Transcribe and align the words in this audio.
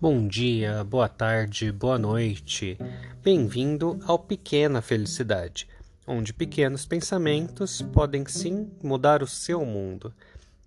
Bom 0.00 0.26
dia, 0.26 0.82
boa 0.82 1.10
tarde, 1.10 1.70
boa 1.70 1.98
noite. 1.98 2.78
Bem-vindo 3.22 4.00
ao 4.06 4.18
Pequena 4.18 4.80
Felicidade, 4.80 5.68
onde 6.06 6.32
pequenos 6.32 6.86
pensamentos 6.86 7.82
podem 7.82 8.24
sim 8.24 8.70
mudar 8.82 9.22
o 9.22 9.26
seu 9.26 9.62
mundo. 9.62 10.10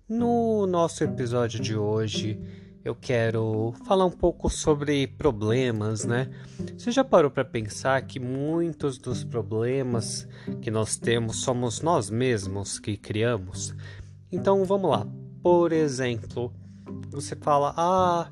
No 0.08 0.68
nosso 0.68 1.02
episódio 1.02 1.58
de 1.58 1.76
hoje, 1.76 2.38
eu 2.84 2.94
quero 2.94 3.74
falar 3.84 4.04
um 4.04 4.10
pouco 4.12 4.48
sobre 4.48 5.08
problemas, 5.08 6.04
né? 6.04 6.30
Você 6.78 6.92
já 6.92 7.02
parou 7.02 7.28
para 7.28 7.44
pensar 7.44 8.02
que 8.02 8.20
muitos 8.20 8.98
dos 8.98 9.24
problemas 9.24 10.28
que 10.62 10.70
nós 10.70 10.94
temos 10.94 11.40
somos 11.40 11.80
nós 11.80 12.08
mesmos 12.08 12.78
que 12.78 12.96
criamos? 12.96 13.74
Então 14.30 14.64
vamos 14.64 14.92
lá. 14.92 15.04
Por 15.42 15.72
exemplo, 15.72 16.52
você 17.10 17.34
fala: 17.34 17.74
"Ah, 17.76 18.30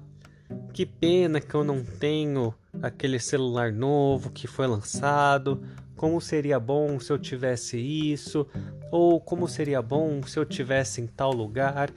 que 0.73 0.87
pena 0.87 1.41
que 1.41 1.55
eu 1.55 1.63
não 1.63 1.85
tenho 1.85 2.55
aquele 2.81 3.19
celular 3.19 3.73
novo 3.73 4.31
que 4.31 4.47
foi 4.47 4.67
lançado. 4.67 5.63
Como 5.97 6.21
seria 6.21 6.59
bom 6.59 6.99
se 6.99 7.13
eu 7.13 7.19
tivesse 7.19 7.79
isso? 7.79 8.47
Ou 8.91 9.21
como 9.21 9.47
seria 9.47 9.83
bom 9.83 10.23
se 10.23 10.39
eu 10.39 10.45
tivesse 10.45 11.01
em 11.01 11.07
tal 11.07 11.33
lugar? 11.33 11.91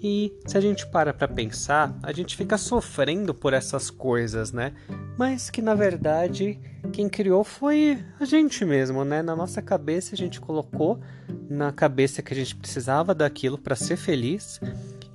E 0.00 0.32
se 0.46 0.56
a 0.56 0.60
gente 0.60 0.86
para 0.86 1.12
para 1.12 1.26
pensar, 1.26 1.96
a 2.02 2.12
gente 2.12 2.36
fica 2.36 2.56
sofrendo 2.56 3.34
por 3.34 3.52
essas 3.52 3.90
coisas, 3.90 4.52
né? 4.52 4.72
Mas 5.16 5.50
que 5.50 5.60
na 5.60 5.74
verdade 5.74 6.58
quem 6.92 7.08
criou 7.08 7.42
foi 7.42 7.98
a 8.20 8.24
gente 8.24 8.64
mesmo, 8.64 9.04
né? 9.04 9.22
Na 9.22 9.34
nossa 9.34 9.60
cabeça 9.60 10.14
a 10.14 10.18
gente 10.18 10.40
colocou 10.40 11.00
na 11.48 11.72
cabeça 11.72 12.22
que 12.22 12.32
a 12.32 12.36
gente 12.36 12.54
precisava 12.54 13.14
daquilo 13.14 13.58
para 13.58 13.74
ser 13.74 13.96
feliz. 13.96 14.60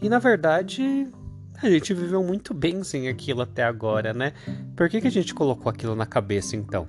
E 0.02 0.10
na 0.10 0.20
verdade 0.20 1.08
a 1.66 1.70
gente 1.70 1.94
viveu 1.94 2.24
muito 2.24 2.54
bem 2.54 2.84
sem 2.84 3.08
aquilo 3.08 3.42
até 3.42 3.64
agora, 3.64 4.14
né? 4.14 4.34
Por 4.76 4.90
que, 4.90 5.02
que 5.02 5.08
a 5.08 5.12
gente 5.12 5.34
colocou 5.34 5.70
aquilo 5.70 5.96
na 5.96 6.06
cabeça 6.06 6.56
então? 6.56 6.88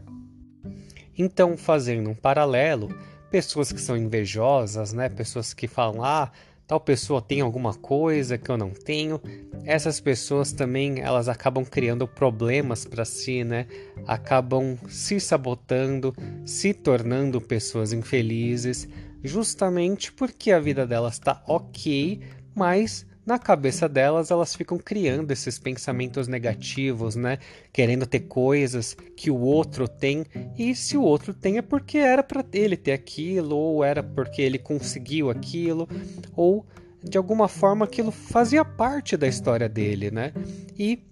Então, 1.17 1.57
fazendo 1.57 2.11
um 2.11 2.15
paralelo, 2.15 2.89
pessoas 3.31 3.73
que 3.73 3.81
são 3.81 3.97
invejosas, 3.97 4.93
né? 4.93 5.09
Pessoas 5.09 5.55
que 5.55 5.69
falam, 5.69 6.03
ah, 6.03 6.31
tal 6.67 6.81
pessoa 6.81 7.23
tem 7.23 7.41
alguma 7.41 7.75
coisa 7.75 8.37
que 8.37 8.51
eu 8.51 8.57
não 8.57 8.71
tenho. 8.71 9.21
Essas 9.65 10.01
pessoas 10.01 10.53
também 10.53 11.01
elas 11.01 11.29
acabam 11.29 11.65
criando 11.65 12.07
problemas 12.09 12.85
para 12.85 13.05
si, 13.05 13.45
né? 13.45 13.67
Acabam 14.07 14.77
se 14.89 15.21
sabotando, 15.21 16.15
se 16.45 16.75
tornando 16.75 17.41
pessoas 17.41 17.93
infelizes, 17.93 18.89
justamente 19.23 20.13
porque 20.13 20.51
a 20.51 20.59
vida 20.59 20.87
delas 20.87 21.15
está 21.15 21.43
ok, 21.47 22.21
mas 22.55 23.07
na 23.27 23.39
cabeça 23.39 23.89
delas, 23.89 24.31
elas 24.31 24.55
ficam 24.55 24.79
criando 24.79 25.31
esses 25.31 25.59
pensamentos 25.59 26.29
negativos, 26.29 27.17
né? 27.17 27.39
Querendo 27.73 28.07
ter 28.07 28.21
coisas 28.21 28.95
que 29.17 29.31
o 29.31 29.41
outro 29.41 29.89
tem, 29.89 30.27
e 30.59 30.75
se 30.75 30.97
o 30.97 31.03
outro 31.03 31.33
tem 31.33 31.57
é 31.57 31.63
porque 31.63 31.99
era 31.99 32.23
para 32.23 32.45
ele 32.53 32.77
ter 32.77 32.93
aquilo, 32.93 33.57
ou 33.57 33.83
era 33.83 34.03
porque 34.03 34.43
ele 34.43 34.59
conseguiu 34.59 35.31
aquilo, 35.31 35.89
ou 36.37 36.67
de 37.03 37.17
alguma 37.17 37.49
forma 37.49 37.85
aquilo 37.85 38.11
fazia 38.11 38.65
parte 38.65 39.17
da 39.17 39.27
história 39.27 39.69
dele, 39.69 40.11
né? 40.11 40.33
E 40.79 41.03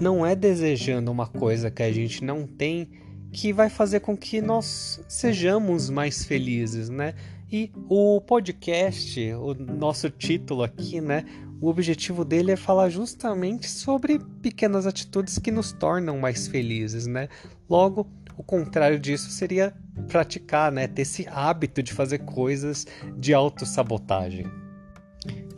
não 0.00 0.26
é 0.26 0.34
desejando 0.34 1.10
uma 1.10 1.26
coisa 1.26 1.70
que 1.70 1.82
a 1.82 1.92
gente 1.92 2.24
não 2.24 2.46
tem 2.46 2.90
que 3.34 3.52
vai 3.52 3.68
fazer 3.68 3.98
com 3.98 4.16
que 4.16 4.40
nós 4.40 5.00
sejamos 5.08 5.90
mais 5.90 6.24
felizes, 6.24 6.88
né? 6.88 7.14
E 7.50 7.70
o 7.88 8.20
podcast, 8.20 9.20
o 9.32 9.52
nosso 9.54 10.08
título 10.08 10.62
aqui, 10.62 11.00
né? 11.00 11.24
O 11.60 11.68
objetivo 11.68 12.24
dele 12.24 12.52
é 12.52 12.56
falar 12.56 12.88
justamente 12.90 13.68
sobre 13.68 14.20
pequenas 14.40 14.86
atitudes 14.86 15.36
que 15.36 15.50
nos 15.50 15.72
tornam 15.72 16.16
mais 16.16 16.46
felizes, 16.46 17.08
né? 17.08 17.28
Logo, 17.68 18.06
o 18.36 18.42
contrário 18.44 19.00
disso 19.00 19.30
seria 19.30 19.74
praticar, 20.06 20.70
né? 20.70 20.86
Ter 20.86 21.02
esse 21.02 21.26
hábito 21.28 21.82
de 21.82 21.92
fazer 21.92 22.18
coisas 22.18 22.86
de 23.18 23.34
autossabotagem. 23.34 24.46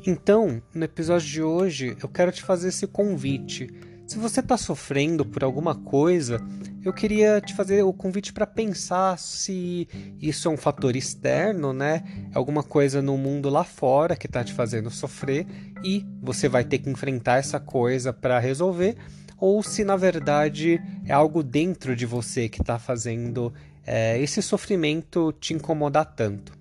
Então, 0.06 0.62
no 0.74 0.84
episódio 0.84 1.28
de 1.28 1.42
hoje, 1.42 1.94
eu 2.02 2.08
quero 2.08 2.32
te 2.32 2.42
fazer 2.42 2.68
esse 2.68 2.86
convite 2.86 3.68
se 4.06 4.18
você 4.18 4.40
está 4.40 4.56
sofrendo 4.56 5.24
por 5.24 5.42
alguma 5.42 5.74
coisa, 5.74 6.40
eu 6.84 6.92
queria 6.92 7.40
te 7.40 7.52
fazer 7.54 7.82
o 7.82 7.92
convite 7.92 8.32
para 8.32 8.46
pensar 8.46 9.18
se 9.18 9.88
isso 10.20 10.46
é 10.46 10.50
um 10.50 10.56
fator 10.56 10.94
externo, 10.94 11.72
né? 11.72 12.04
Alguma 12.32 12.62
coisa 12.62 13.02
no 13.02 13.18
mundo 13.18 13.50
lá 13.50 13.64
fora 13.64 14.14
que 14.14 14.26
está 14.26 14.44
te 14.44 14.52
fazendo 14.52 14.90
sofrer 14.90 15.44
e 15.82 16.06
você 16.22 16.48
vai 16.48 16.64
ter 16.64 16.78
que 16.78 16.88
enfrentar 16.88 17.38
essa 17.38 17.58
coisa 17.58 18.12
para 18.12 18.38
resolver, 18.38 18.96
ou 19.38 19.60
se 19.62 19.84
na 19.84 19.96
verdade 19.96 20.80
é 21.04 21.12
algo 21.12 21.42
dentro 21.42 21.96
de 21.96 22.06
você 22.06 22.48
que 22.48 22.60
está 22.60 22.78
fazendo 22.78 23.52
é, 23.84 24.20
esse 24.20 24.40
sofrimento 24.40 25.32
te 25.40 25.52
incomodar 25.52 26.14
tanto. 26.14 26.52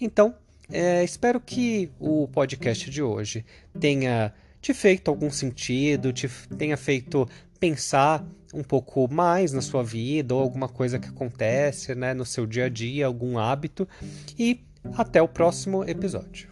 Então, 0.00 0.34
é, 0.70 1.02
espero 1.02 1.40
que 1.40 1.90
o 1.98 2.28
podcast 2.28 2.88
de 2.88 3.02
hoje 3.02 3.44
tenha 3.78 4.32
te 4.62 4.72
feito 4.72 5.10
algum 5.10 5.30
sentido, 5.30 6.12
te 6.12 6.28
tenha 6.56 6.76
feito 6.76 7.28
pensar 7.58 8.24
um 8.54 8.62
pouco 8.62 9.12
mais 9.12 9.52
na 9.52 9.60
sua 9.60 9.82
vida 9.82 10.34
ou 10.34 10.40
alguma 10.40 10.68
coisa 10.68 10.98
que 10.98 11.08
acontece, 11.08 11.94
né, 11.94 12.14
no 12.14 12.24
seu 12.24 12.46
dia 12.46 12.66
a 12.66 12.68
dia, 12.68 13.06
algum 13.06 13.38
hábito. 13.38 13.88
E 14.38 14.64
até 14.96 15.20
o 15.20 15.28
próximo 15.28 15.84
episódio. 15.84 16.48